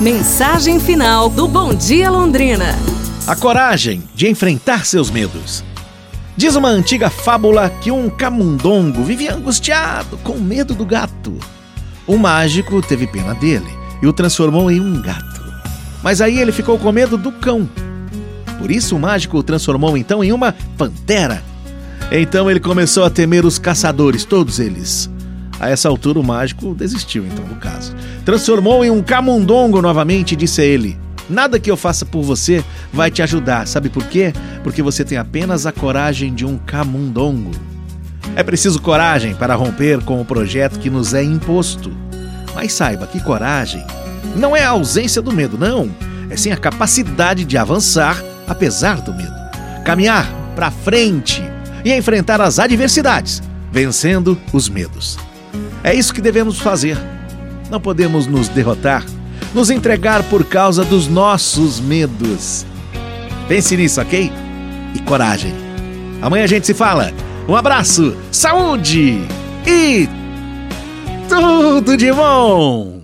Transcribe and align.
Mensagem 0.00 0.80
final 0.80 1.28
do 1.28 1.46
Bom 1.46 1.74
Dia 1.74 2.10
Londrina. 2.10 2.74
A 3.26 3.36
coragem 3.36 4.02
de 4.14 4.26
enfrentar 4.26 4.86
seus 4.86 5.10
medos. 5.10 5.62
Diz 6.34 6.56
uma 6.56 6.70
antiga 6.70 7.10
fábula 7.10 7.68
que 7.68 7.90
um 7.90 8.08
camundongo 8.08 9.04
vivia 9.04 9.34
angustiado 9.34 10.16
com 10.24 10.38
medo 10.38 10.74
do 10.74 10.86
gato. 10.86 11.36
O 12.06 12.16
mágico 12.16 12.80
teve 12.80 13.06
pena 13.06 13.34
dele 13.34 13.68
e 14.00 14.06
o 14.06 14.12
transformou 14.14 14.70
em 14.70 14.80
um 14.80 15.02
gato. 15.02 15.44
Mas 16.02 16.22
aí 16.22 16.38
ele 16.38 16.50
ficou 16.50 16.78
com 16.78 16.90
medo 16.90 17.18
do 17.18 17.30
cão. 17.30 17.68
Por 18.58 18.70
isso 18.70 18.96
o 18.96 18.98
mágico 18.98 19.36
o 19.36 19.42
transformou 19.42 19.98
então 19.98 20.24
em 20.24 20.32
uma 20.32 20.54
pantera. 20.78 21.44
Então 22.10 22.50
ele 22.50 22.58
começou 22.58 23.04
a 23.04 23.10
temer 23.10 23.44
os 23.44 23.58
caçadores, 23.58 24.24
todos 24.24 24.60
eles. 24.60 25.10
A 25.60 25.68
essa 25.68 25.88
altura 25.88 26.18
o 26.18 26.24
mágico 26.24 26.74
desistiu 26.74 27.26
então 27.26 27.44
do 27.44 27.56
caso. 27.56 27.94
Transformou 28.24 28.82
em 28.82 28.90
um 28.90 29.02
camundongo 29.02 29.82
novamente 29.82 30.32
e 30.32 30.36
disse 30.36 30.62
a 30.62 30.64
ele: 30.64 30.98
Nada 31.28 31.60
que 31.60 31.70
eu 31.70 31.76
faça 31.76 32.06
por 32.06 32.22
você 32.22 32.64
vai 32.92 33.10
te 33.10 33.22
ajudar. 33.22 33.66
Sabe 33.68 33.90
por 33.90 34.04
quê? 34.04 34.32
Porque 34.64 34.82
você 34.82 35.04
tem 35.04 35.18
apenas 35.18 35.66
a 35.66 35.72
coragem 35.72 36.34
de 36.34 36.46
um 36.46 36.56
camundongo. 36.56 37.50
É 38.34 38.42
preciso 38.42 38.80
coragem 38.80 39.34
para 39.34 39.54
romper 39.54 40.02
com 40.02 40.20
o 40.20 40.24
projeto 40.24 40.78
que 40.78 40.88
nos 40.88 41.12
é 41.12 41.22
imposto. 41.22 41.92
Mas 42.54 42.72
saiba 42.72 43.06
que 43.06 43.20
coragem 43.20 43.84
não 44.34 44.56
é 44.56 44.64
a 44.64 44.70
ausência 44.70 45.20
do 45.20 45.32
medo, 45.32 45.58
não. 45.58 45.90
É 46.30 46.36
sim 46.36 46.52
a 46.52 46.56
capacidade 46.56 47.44
de 47.44 47.58
avançar 47.58 48.22
apesar 48.48 49.00
do 49.00 49.12
medo. 49.12 49.34
Caminhar 49.84 50.28
para 50.54 50.70
frente 50.70 51.42
e 51.84 51.92
enfrentar 51.92 52.40
as 52.40 52.58
adversidades, 52.58 53.42
vencendo 53.72 54.38
os 54.52 54.68
medos. 54.68 55.18
É 55.82 55.94
isso 55.94 56.12
que 56.12 56.20
devemos 56.20 56.58
fazer. 56.58 56.98
Não 57.70 57.80
podemos 57.80 58.26
nos 58.26 58.48
derrotar, 58.48 59.04
nos 59.54 59.70
entregar 59.70 60.22
por 60.24 60.44
causa 60.44 60.84
dos 60.84 61.08
nossos 61.08 61.80
medos. 61.80 62.66
Pense 63.48 63.76
nisso, 63.76 64.00
ok? 64.00 64.30
E 64.94 64.98
coragem. 65.00 65.54
Amanhã 66.20 66.44
a 66.44 66.48
gente 66.48 66.66
se 66.66 66.74
fala. 66.74 67.12
Um 67.48 67.56
abraço, 67.56 68.16
saúde 68.30 69.20
e 69.66 70.08
tudo 71.28 71.96
de 71.96 72.12
bom! 72.12 72.99